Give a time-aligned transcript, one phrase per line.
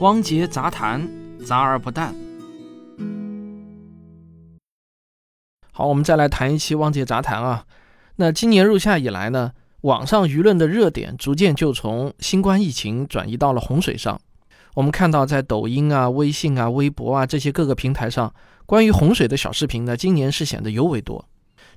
[0.00, 1.08] 汪杰杂谈，
[1.44, 2.14] 杂而不淡。
[5.72, 7.64] 好，我们再来谈一期汪杰杂谈啊。
[8.14, 9.50] 那今年入夏以来呢，
[9.80, 14.20] 网上舆论的热点逐渐就从新冠疫情转移到了洪水上。
[14.74, 18.32] 我们看到，在抖音啊、微信啊、微博啊这些各个平台上，
[18.66, 21.24] 关于洪水的小视频呢，今年是显得尤为多。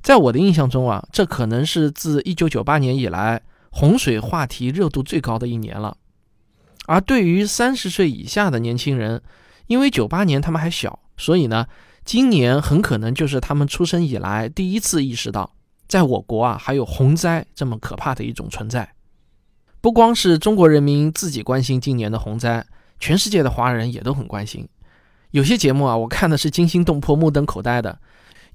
[0.04, 3.42] 在我的印象中啊，这可能是自1998年以来
[3.72, 5.98] 洪水话题热度最高的一年了。
[6.88, 9.22] 而对于三十岁以下的年轻人，
[9.68, 11.68] 因为九八年他们还小，所以呢，
[12.04, 15.54] 今年很可能就是他们出生以来第一次意识到，
[15.88, 18.94] 在我国啊还有洪灾这么可怕的一种存在。
[19.80, 22.66] 不光是中国人民自己关心今年的洪灾，
[23.00, 24.68] 全世界的华人也都很关心。
[25.32, 28.00] 有些节目啊，我看的是惊心动魄、目瞪口呆的。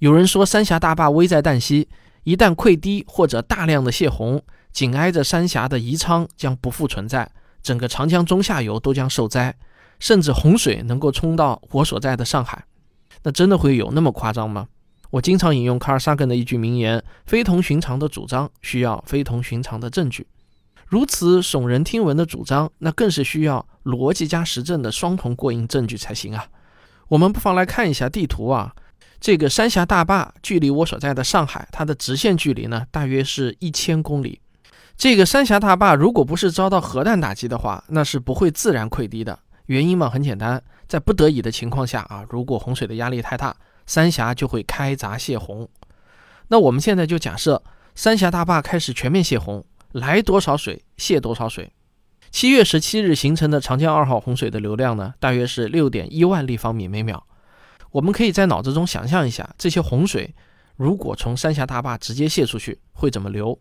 [0.01, 1.89] 有人说三峡大坝危在旦夕，
[2.25, 7.31] 一旦溃堤或者大量的泄洪，紧挨着三峡的宜昌将不复存在。
[7.67, 9.53] 整个长江中下游都将受灾，
[9.99, 12.65] 甚至洪水能够冲到我所在的上海，
[13.25, 14.69] 那真的会有那么夸张吗？
[15.11, 20.29] 我经常引用卡尔萨根的一句名言：“非同寻常的主张需要非同寻常的证据。”
[20.87, 26.47] 如此耸人听闻的主张，那更是需要逻辑加实证的双重过硬证据才行啊！
[27.09, 28.73] 我们不妨来看一下地图啊，
[29.19, 34.41] 这个三峡大坝距离我所在的上海，它的直线距离呢，大约是一千公里。
[34.97, 39.39] 这个三峡大坝如果不是遭到核弹打击的话，那是不会自然溃堤的。
[39.67, 45.69] 原因嘛，很简单，在不得已的情况下啊，如果洪水的压力太大，三峡就会开闸泄洪。
[46.49, 47.63] 那我们现在就假设
[47.95, 51.71] 三峡大坝开始全面泄洪，来多少水泄多少水。
[52.31, 57.27] 七月十七日形成的长江二号洪水的流量呢，大约是六点一万立方米每秒。
[57.91, 60.35] 我们可以在脑子中想象一下，这些洪水
[60.77, 63.59] 如果从三峡大坝直接泄出去，会怎么流？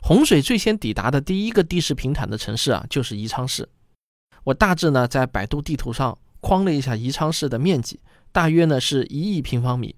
[0.00, 3.68] 洪水最先抵达的第一个地势平坦的城市啊，就是宜昌市。
[4.44, 8.00] 我大致呢在百度地图上框了一下宜昌市的面积，
[8.32, 9.96] 大约呢是一亿平方米。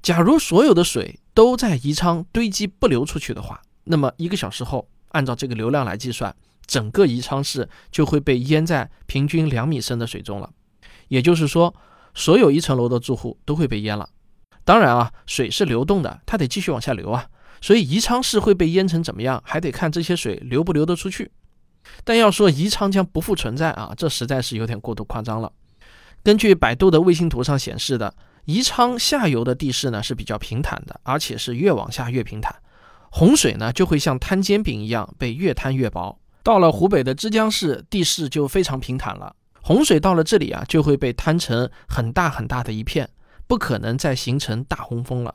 [0.00, 6.34] 假如所有的水都在宜昌堆积不流出去的话，那么一个小时后，按照这个流量来计算，
[6.66, 10.50] 整个宜昌市就会被淹在平均两米深的水中了。
[11.08, 11.74] 也就是说，
[12.14, 14.08] 所有一层楼的住户都会被淹了。
[14.64, 17.28] 当然啊，水是流动的，它得继续往下流啊。
[17.64, 21.30] 所以宜昌市会被淹成怎么样，还得看这些水流不流得出去。
[22.04, 25.50] 但要说宜昌将不复存在啊，这实在是有点过度夸张了。
[26.22, 28.14] 根据百度的卫星图上显示的，
[28.44, 32.54] 宜昌下游的地势呢是比较平坦的，而且是越往下越平坦，
[33.10, 36.20] 洪水呢就会像摊煎饼一样被越摊越薄。
[36.42, 43.08] 到了湖北的枝江市，地势就非常平坦了，洪水到了这里啊，就会被摊成很大很大的一片，
[43.46, 45.34] 不可能再形成大洪峰了。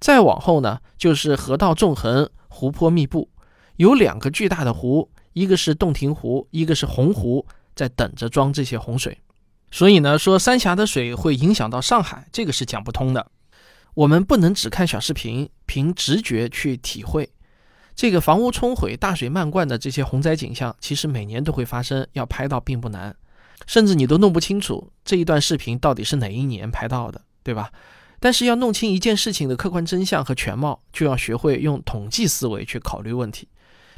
[0.00, 3.30] 再往后呢，就是河道纵横，湖泊密布，
[3.76, 9.18] 有两个巨大的湖，一个是洞庭湖，一个是洪湖，在等着装这些洪水。
[9.70, 13.26] 所以呢，说三峡的水会影响到上海，这个是讲不通的。
[13.94, 17.30] 我们不能只看小视频，凭直觉去体会
[17.94, 23.14] 这个房屋冲毁、大水漫灌的这些洪灾景象，其实每年都会发生，要拍到并不难，
[23.66, 27.70] 甚至你都弄不清楚这一段视频到底是哪一年拍到的，对吧？
[28.24, 33.46] 但是要弄清一件事情的客观真相和全貌，就要学会用统计思维去考虑问题。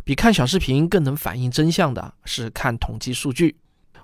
[0.03, 3.55] 比看小视频更能反映真相的是看统计数据。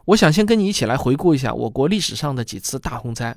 [0.05, 3.37] 我想先跟你一起来回顾一下我国历史上的几次大洪灾。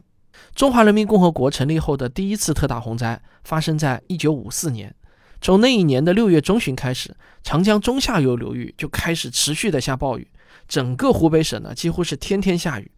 [0.53, 4.94] 中华人民共和国成立后的第一次特大洪灾发生在一九五四年。
[5.41, 10.28] 从那一年的六月中旬开始，长江中下游流域就开始持续的下暴雨，
[10.67, 12.91] 整个湖北省呢几乎是天天下雨，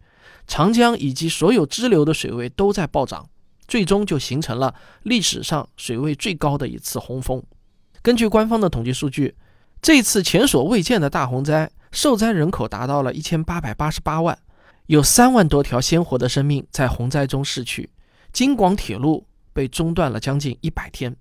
[0.46, 3.30] 长江以及所有支流的水位都在暴涨。
[3.68, 7.40] 最终就形成了历史上水位最高的一次洪峰。
[8.02, 9.36] 根据官方的统计数据，
[9.80, 14.36] 这次前所未见的大洪灾，受灾人口达到了一千八百八十八万，
[14.86, 17.90] 有三万多条鲜活的生命在洪灾中逝去，
[18.32, 21.14] 京广铁路被中断了将近一百天，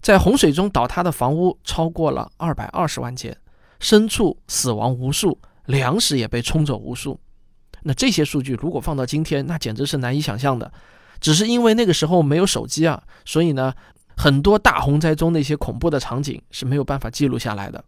[0.00, 3.36] 在洪水中倒塌的房屋超过了二百二十万间，
[3.78, 7.20] 牲畜死亡无数，粮食也被冲走无数。
[7.82, 10.72] 那这些数据如果放到今天，那简直是难以想象的。
[11.20, 13.74] 只是因为那个时候没有手机啊，所以呢，
[14.16, 17.84] 很多大洪灾中那些恐怖的场景是没有办法记录下来的。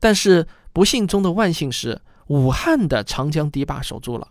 [0.00, 4.28] 但是不幸中的万幸是，武汉的长江堤坝守住了。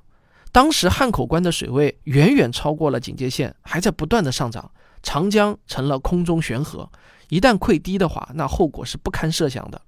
[0.52, 4.70] 当时汉口关的水位远远超过了警戒线，还在不断的上涨，
[5.02, 6.90] 长江成了空中悬河。
[7.30, 9.82] 一旦溃堤的话，那后果是不堪设想的。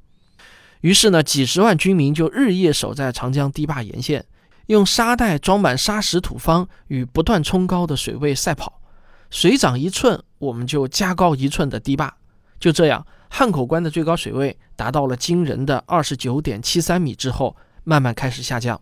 [0.80, 4.26] 于是呢，几十万军民就日夜守在长江堤坝沿线。
[4.68, 8.82] 用沙袋装满沙石土方，与不断冲高的水位赛跑，
[9.30, 12.16] 水涨一寸，我们就加高一寸的堤坝。
[12.60, 18.80] 就这样，汉口关的最高水位达到了惊人的二十九点七三米之后，慢慢开始下降。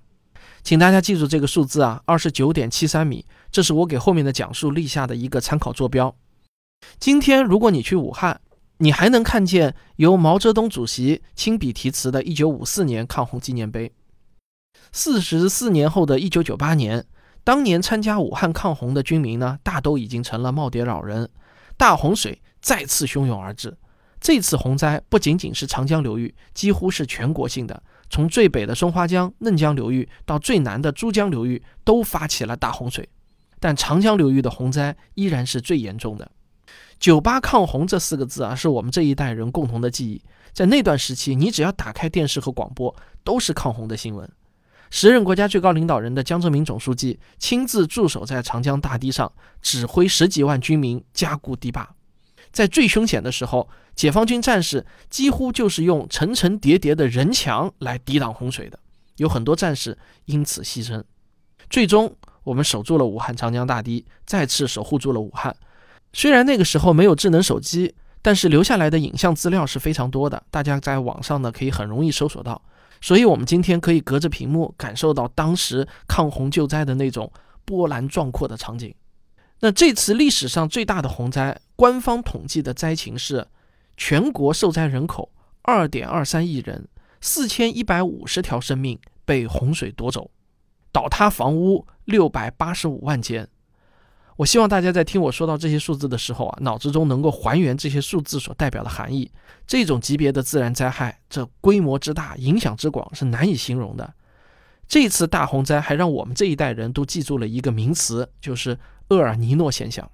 [0.63, 6.15] 请大家记住这个数字啊，二十九点七三米，这是我给后面的讲述立下的一个参考坐标。
[6.99, 8.39] 今天如果你去武汉，
[8.77, 13.91] 你还能看见由毛泽东主席亲笔题词的1954年抗洪纪念碑。
[14.93, 17.05] 四十四年后的一九九八年，
[17.45, 21.29] 当年参加武汉抗洪的军民呢，大都已经成了耄耋老人，
[21.77, 23.77] 大洪水再次汹涌而至。
[24.19, 27.81] 这次洪灾不仅仅是长江流域，几乎是全国性的。
[28.09, 33.07] 从最北的松花江、嫩江流域到最南的珠江流域，都发起了大洪水。
[33.59, 36.29] 但长江流域的洪灾依然是最严重的。
[36.99, 40.21] 九八抗洪这四个字啊，是我们这一代人共同的记忆。
[40.51, 42.93] 在那段时期，你只要打开电视和广播，
[43.23, 44.29] 都是抗洪的新闻。
[44.91, 51.95] 时任国家最高领导人的江泽民总书记亲自驻守在长江大堤上，指挥十几万军民加固堤坝。
[52.51, 58.77] 在最凶险的时候，解放军战士几乎就是用层层叠叠的人墙来抵挡洪水的，
[59.15, 61.01] 有很多战士因此牺牲。
[61.69, 65.55] 最终，我们守住了武汉长江大堤，再次守护住了武汉。
[66.11, 72.61] 虽然那个时候没有智能手机，但是留下来的影像资料是非常多的，大家在网上呢可以很容易搜索到。
[73.01, 77.31] 所以，我们今天可以隔着屏幕感受到当时抗洪救灾的那种
[77.65, 78.93] 波澜壮阔的场景。
[79.59, 83.47] 那这次历史上最大的洪灾，官方统计的灾情是，
[83.97, 85.31] 全国受灾人口
[85.63, 86.87] 二点二三亿人，
[87.19, 90.29] 四千一百五十条生命被洪水夺走，
[90.91, 93.47] 倒塌房屋六百八十五万间。
[94.41, 99.31] 我希望大家在听我说到这些数字的时候啊，脑子中能够还原这些数字所代表的含义。
[99.67, 104.15] 这种级别的自然灾害，这规模之大，影响之广，是难以形容的。
[104.87, 108.79] 这次大洪灾还让我们这一代人都记住了一个名词，就是
[109.09, 110.09] 厄尔尼诺现象。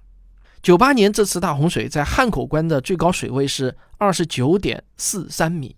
[0.62, 5.74] 九八年这次大洪水在汉口关的最高水位是二十九点四三米，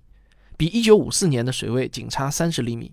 [0.57, 2.93] 比一九五四年的水位仅差三十厘米。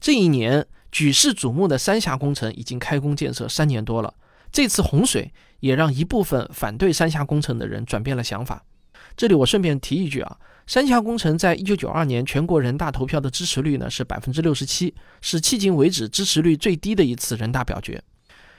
[0.00, 4.14] 这一年举世瞩目的三峡工程已经开工建设三年多了，
[4.54, 8.64] 这次洪水也让一部分反对三峡工程的人转变了想法。
[9.16, 10.38] 这里我顺便提一句啊。
[10.64, 18.00] 三峡工程在一九九二年全国人大投票的支持率呢是百分之六十七，是迄今为止支持率最低的一次人大表决。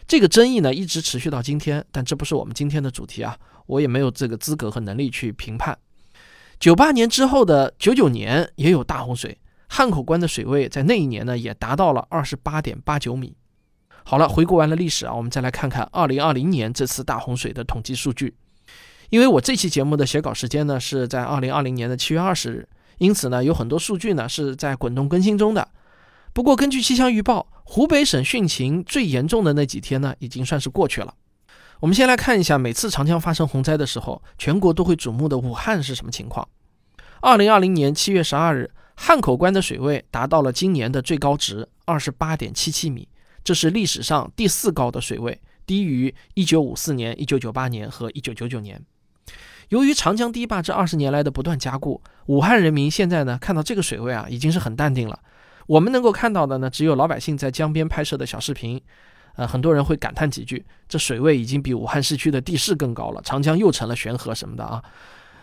[0.06, 5.78] 这个争议呢一直持续到今天，但这不是我们今天的主题啊，我也没有这个资格和能力去评判。
[6.60, 9.40] 九八年之后的九九年也有大洪水，
[9.70, 13.38] 汉口关的水位在那一年呢也达到了二十八点八九米。
[14.08, 18.36] 好了，回顾完了历史啊，我们再来看看二零二零年这次大洪水的统计数据。
[19.10, 22.70] 因为我这期节目的写稿时间呢是在二零二零年的七月二十日，
[23.00, 25.68] 因此呢有很多数据呢是在滚动更新中的。
[26.34, 31.12] 不过根据气象预报，湖北省汛情最严重的那几天呢已经算是过去了。
[31.80, 36.48] 我们先来看一下，每次长江发生洪灾的时候，全国都会瞩目的武汉是什么情况。
[37.22, 43.08] 二零二零年七月十二日，汉口关的水位达到了今年的最高值二十八点七七米，
[43.46, 48.84] 这是历史上第四高的水位，低于一九五四年、一九九八年和一九九九年。
[49.70, 55.20] 由于长江堤坝这二十年来的不断加固，武汉人民现在呢看到这个水位啊，已经是很淡定了。
[55.68, 58.82] 我们能够看到的呢，只有老百姓在江边拍摄的小视频。
[59.36, 64.84] 呃，很多人会感叹几句：这水位已经比武汉市区的地势更高了，长江又成了悬河什么的啊。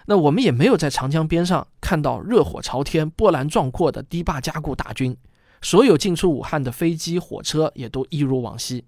[0.06, 5.16] 那我们也没有在长江边上看到热火朝天、波澜壮阔的堤坝加固大军，
[5.62, 8.85] 所有进出武汉的飞机、火车也都一如往昔。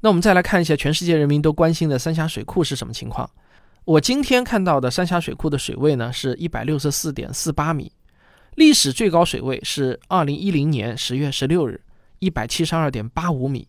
[0.00, 3.28] 那我们再来看一下全世界人民都关心的三峡水库是什么情况。
[3.84, 7.92] 我今天看到的三峡水库的水位呢，是一百六十四点四八米，
[8.56, 11.80] 历史最高水位是二零一零年十月十六日，
[12.18, 13.68] 一百七十二点八五米。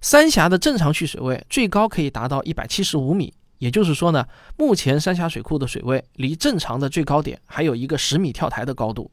[0.00, 4.26] 三峡的正常蓄水位最高可以达到一百七十五米，也就是说呢，
[4.56, 9.10] 目前三峡水库的水位离正常的最高点还有一个十米跳台的高度。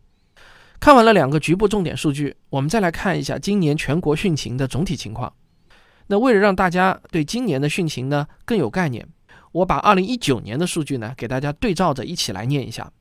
[0.80, 5.34] 看完了两个局部重点数据，我们再来看一下今年全国汛情的总体情况。
[6.08, 9.08] 那为了让大家对今年的汛情呢更有概念。
[9.52, 12.92] 我把二零一九年的数据呢，给大家对照着一起来念一下。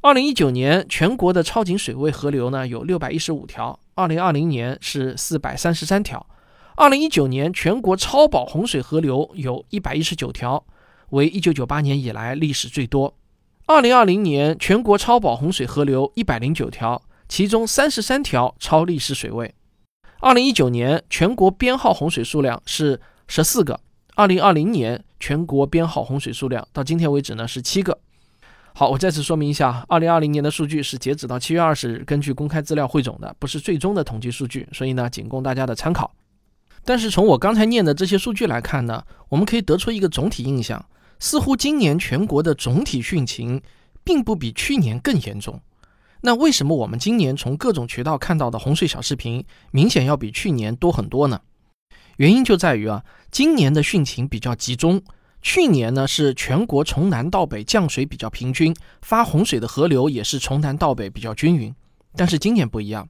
[0.00, 6.26] 二零一九年全国的超警水位河流呢有六百一十五条，二零二零年是四百三十三条。
[6.76, 10.64] 二零一九年全国超保洪水河流有一百一十九条，
[11.10, 13.14] 为一九九八年以来历史最多。
[13.66, 19.54] 二零二零年全国超保洪水河流一百零九条，其中三十三条超历史水位。
[20.20, 23.78] 二零一九年全国编号洪水数量是十四个。
[24.16, 27.96] 二零二零年全国编号洪水数量到今天为止呢是七个。
[28.74, 36.12] 好，我再次说明一下，二零二零年的数据是截止到七月二十日，根据公开资料汇总的，不是最终的统计数据，所以呢仅供大家的参考。
[36.84, 40.84] 但是从我刚才念的这些数据来看呢，我们可以得出一个总体印象，
[41.20, 43.60] 似乎今年全国的总体汛情
[44.02, 45.60] 并不比去年更严重。
[46.20, 51.40] 那为什么我们今年从各种渠道看到的洪水小视频明显要比去年多很多呢？
[52.16, 55.00] 原因就在于啊，今年的汛情比较集中，
[55.40, 61.72] 去年呢是全国从南到北降水比较平均，发洪水的河流也是从南到北比较均匀。
[62.16, 63.08] 但是今年不一样，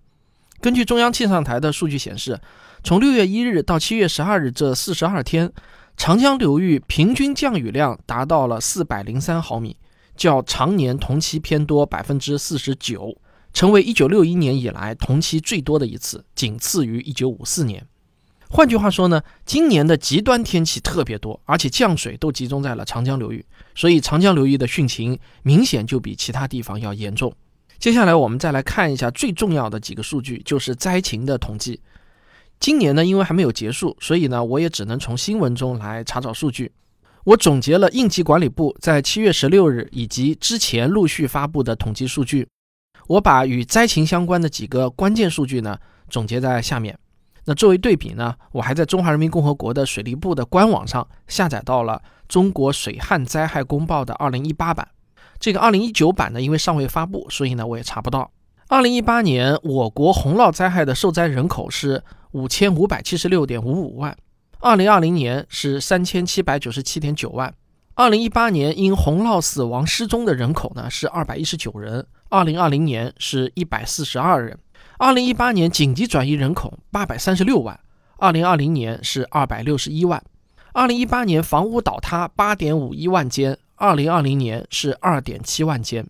[0.61, 2.39] 根据中央气象台的数据显示，
[2.85, 5.51] 从六月一日到七月十二日这四十二天，
[5.97, 9.79] 长江流域平均降雨量达到了四百零三毫米。
[10.19, 13.17] 较常年同期偏多百分之四十九，
[13.55, 17.87] 成为一九六一年以来同期最多的一次，仅次于一九五四年。
[18.51, 23.45] 换句话说呢，今年的极端天气特别多，而且降水都集中在了长江流域，
[23.75, 27.33] 所以长江流域的汛情明显就比其他地方要严重。
[27.79, 31.81] 接下来我们再来看一下最重要的几个数据，就是灾情的统计。
[32.59, 36.73] 今年呢，因为还没有结束，所以呢，我也只能从新闻中来查找数据。
[37.29, 42.49] 我总结了应急管理部在七月十六日以及之前陆续发布的统计数据。
[43.07, 45.77] 我把与灾情相关的几个关键数据呢
[46.09, 46.99] 总结在下面。
[47.45, 54.89] 那作为对比呢，我还在中华人民共和国的水利部的官网上下载到了中国水旱灾害公报的二零一八版。
[55.39, 58.31] 这个二零一九版呢，因为尚未发布，所以呢我也查不到。
[58.69, 64.17] 二零一八年我国洪涝灾害的受灾人口是五千五百七十六点五五万。
[64.61, 67.55] 二零二零年是三千七百九十七点九万，
[67.95, 74.59] 二零一八年因洪涝死亡失踪的人口呢是二百一十九人，二零二零年是一百四十二人。
[74.99, 77.79] 二零一八年紧急转移人口八百三十六万，
[78.17, 80.21] 二零二零年是二百六十一万。
[80.73, 86.05] 二零一八年房屋倒塌八点五一万间，二零二零年是二点七万间。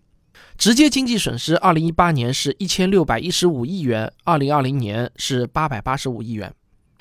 [0.57, 6.51] 直接经济损失二零一八年是一千六百一十五亿元，二零二零年是八百八十五亿元。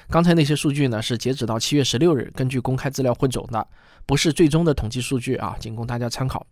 [0.10, 3.68] 刚才那些数据呢，是截止到七月十六日，根据公开资料混总的，
[4.06, 6.48] 不是最终的统计数据啊，仅供大家参考。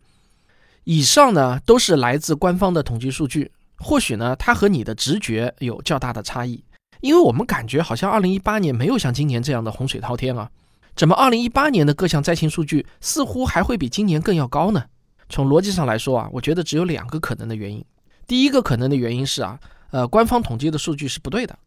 [0.84, 6.62] 以上呢都是来自官方的统计数据，或许呢它和你的直觉有较大的差异，
[7.00, 10.52] 因为我们感觉好像二零一八年没有像今年这样的洪水滔天啊，
[10.94, 14.84] 怎么二零一八年的各项灾情数据似乎还会比今年更要高呢？
[15.30, 17.84] 从逻辑上来说啊，我觉得只有两个可能的原因。
[18.28, 19.58] 第一个可能的原因是啊，
[19.92, 21.58] 呃，官方统计的数据是不对的。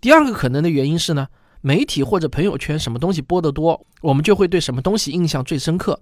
[0.00, 1.28] 第二个可能的原因是呢，
[1.60, 6.00] 媒体或者朋友圈什么东西播得多，我们就会对什么东西印象最深刻，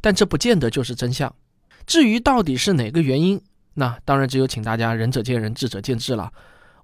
[0.00, 1.34] 但这不见得就是真相。
[1.86, 3.40] 至于到底是哪个原因，
[3.74, 6.32] 那当然只有请大家仁者见仁，智者见智了。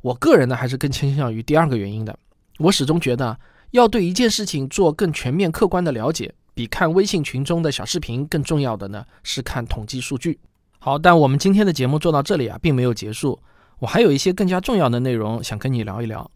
[0.01, 2.17] 我个人呢，还是更倾向于第二个原因的。
[2.59, 3.39] 我始终觉得，
[3.73, 10.39] 要对一件事情做更全面、客观的了解，比看微信群中的小视频更重要的呢，是看统计数据。
[10.79, 13.39] 好，但我们今天的节目做到这里啊，并没有结束，
[13.79, 16.31] 我还有一些更加重要的内容想跟你聊一聊。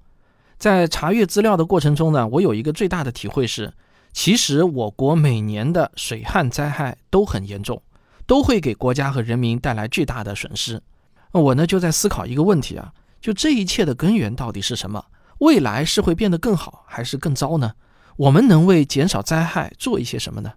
[0.58, 3.72] 在查阅资料的过程中呢，我有一个最大的体会是，
[4.12, 7.82] 其实我国每年的水旱灾害都很严重，
[8.26, 10.82] 都会给国家和人民带来巨大的损失。
[11.32, 15.04] 我呢就在思考一个问题啊，就这一切的根源到底是什么？
[15.38, 17.72] 未来是会变得更好还是更糟呢？
[18.16, 20.54] 我们能为减少灾害做一些什么呢？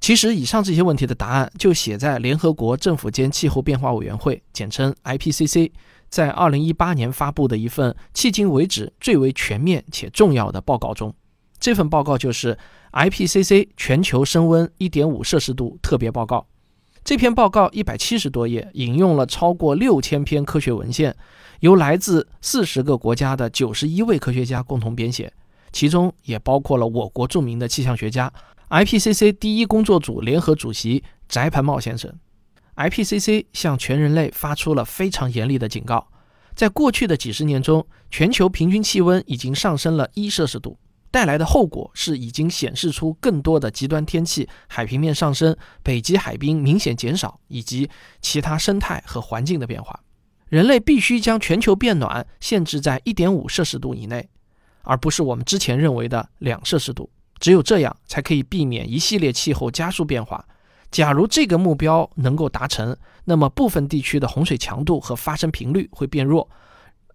[0.00, 5.70] 其实以上这些问题的答案就写在联合国政府间气候变化委员会（简称 IPCC）。
[6.08, 11.14] 在二零一八年发布的一份迄今为止最为全面且重要的报告中，
[11.58, 12.56] 这份报告就是
[12.92, 16.46] IPCC 全球升温一点五摄氏度特别报告。
[17.04, 21.14] 这篇报告一百七十多页，引用了超过六千篇科学文献，
[21.60, 25.32] 由来自四十个国家的九十一位科学家共同编写，
[25.70, 28.32] 其中也包括了我国著名的气象学家、
[28.70, 32.12] IPCC 第一工作组联合主席翟盘茂先生。
[32.76, 36.08] IPCC 向全人类发出了非常严厉的警告，
[36.54, 40.78] 在过去的几十年中，全球平均气温已经上升了一摄氏度，
[41.10, 47.88] 带来的后果是已经显示出更多的极端天气、海平面上升、北极海冰明显减少以及
[48.20, 49.98] 其他生态和环境的变化。
[50.48, 54.28] 人类必须将全球变暖限制在一点五摄氏度以内，
[54.82, 57.10] 而不是我们之前认为的两摄氏度。
[57.40, 60.46] 只有这样，才可以避免一系列气候加速变化。
[60.90, 66.48] 假如这个目标能够达成，那么部分地区的洪水强度和发生频率会变弱，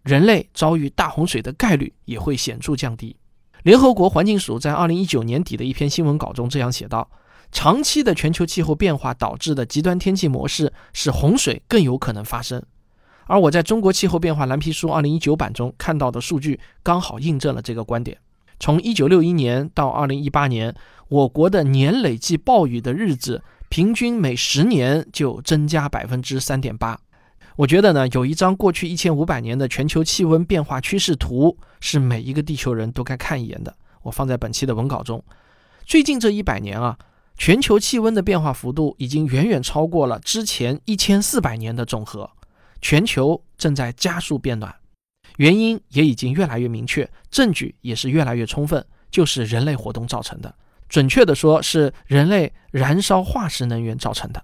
[0.04, 3.16] 人类遭遇大洪水的概率也会显著降低。
[3.64, 7.10] 联合国环境署在二零一九年底的一篇新闻稿中这样写道
[7.52, 12.62] ：“长期的全球气候变化导致的极端天气模式，使洪水更有可能发生。”
[13.26, 18.18] 而我在中国气候变化蓝皮书二零一九版中看到的数据，刚好印证了这个观点。
[18.60, 20.76] 从一九六一年到二零一八年，
[21.08, 23.42] 我国的年累计暴雨的日子。
[23.72, 27.00] 平均每十年就增加百分之三点八，
[27.56, 33.74] 我觉得呢，有一张过去一千五百年的全球气温变化趋势图是每一个地球人都该看一眼的。
[34.02, 35.24] 我放在本期的文稿中。
[35.86, 37.00] 最近这一百年啊，
[37.38, 42.30] 全球气温的变化幅度已经远远超过了之前一千四百年的总和。
[42.82, 44.76] 全球正在加速变暖，
[45.38, 50.54] 原因也已经越来越明确，证据也是越来越充分，就是人类活动造成的。
[50.92, 54.44] 准确的说，是人类燃烧化石能源造成的。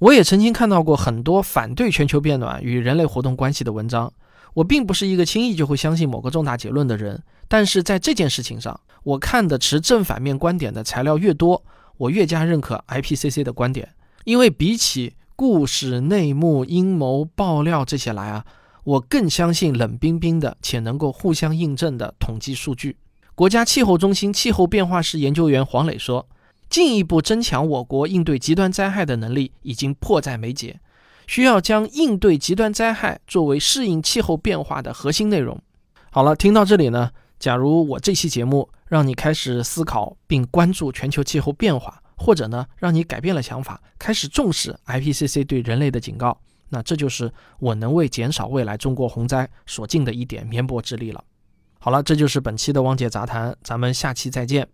[0.00, 4.12] 我也曾经看到过很多反对全球变暖与人类活动关系的文章。
[4.52, 11.64] 我并不是一个轻易就会相信某个重大结论的人，但是在这件事情上，我看的持正反面观点的材料越多，
[11.96, 13.88] 我越加认可 IPCC 的观点。
[14.24, 18.44] 因为比起故事、内幕、阴谋、爆料这些来啊，
[18.84, 22.98] 我更相信冷冰冰的且能够互相印证的统计数据。
[23.36, 26.26] 国家气候中心气候变化室研究员黄磊说
[26.70, 30.80] ：“进一步增强我国应对极端灾害的能力已经迫在眉睫，
[31.26, 35.60] 需要将应对极端灾害作为适应气候变化的核心内容。”
[36.10, 46.40] 好了，听到这里呢，假如我这期节目让你开始思考并关注全球气候变化，或者呢，让你改变了想法，开始重视 IPCC 对人类的警告，
[46.70, 51.22] 那这就是我能为减少未来中国洪灾所尽的一点绵薄之力了。
[51.86, 54.66] 好了，这就是本期的汪姐杂谈，咱们下期再见。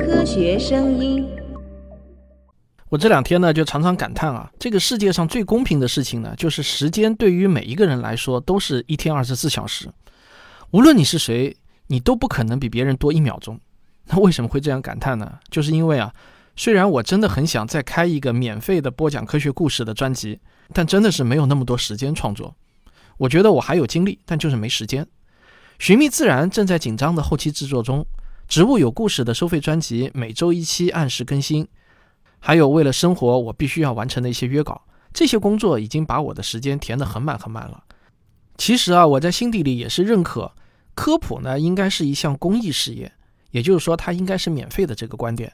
[0.00, 1.24] 科学声音，
[2.88, 9.88] 我这两天呢就常常感叹啊，这个世界上最公平的事情呢，就是时间对于每一个人来说都是一天二十四小时，
[10.72, 11.56] 无论你是谁，
[11.86, 13.60] 你都不可能比别人多一秒钟。
[14.06, 15.38] 那为什么会这样感叹呢？
[15.52, 16.12] 就是因为啊，
[16.56, 20.40] 虽然我真的很想再开一个免费的播讲科学故事的专辑，
[20.72, 22.52] 但真的是没有那么多时间创作。
[23.18, 25.06] 我觉得我还有精力，但就是没时间。
[25.78, 28.04] 寻觅自然正在紧张的后期制作中，
[28.48, 31.68] 植物有故事的收费专辑每周一期按时更新，
[32.38, 34.82] 还有为了生活我必须要完成的一些约稿，
[35.12, 37.84] 这些工作已经把我的时间填得很满很满了。
[38.56, 40.52] 其实啊，我在心底里也是认可
[40.94, 43.12] 科普呢应该是一项公益事业。
[43.50, 45.50] 也就是说，它应该是免费的这个观点，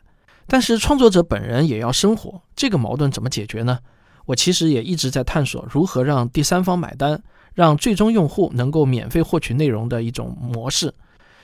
[0.48, 3.78] 但是创作者本人也要生活，这个矛盾怎么解决呢？
[4.26, 7.22] 我其实也一直在探索如何让第三方买单，
[7.54, 10.92] 让最终用户能够免费获取内容的一种模式。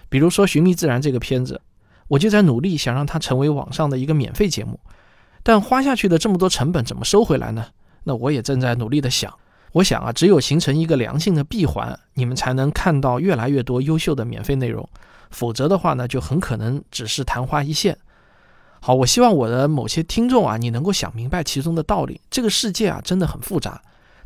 [0.09, 1.61] 比如说《寻觅自然》这个片子，
[2.09, 4.79] 我就在努力想让它成为网上的一个免费节目，
[5.43, 7.67] 但花下去的这么多成本怎么收回来呢？
[8.05, 9.33] 那我也正在努力的想。
[9.73, 14.89] 我想啊，只有形成一个良性的闭环，你们才能看到越来越多优秀的免费内容。
[15.31, 17.97] 否则的话呢，就很可能只是昙花一现。
[18.81, 22.21] 好，我希望我的某些听众啊，你能够想明白其中的道理。
[22.29, 23.81] 这个世界啊，真的很复杂。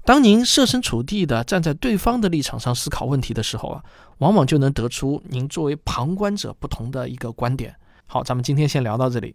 [0.04, 3.82] 当您设身处地的站在对方的立场上思考问题的时候啊，
[4.18, 7.74] 往往就能得出您作为旁观者不同的一个观点。
[8.06, 9.34] 好，咱们今天先聊到这里。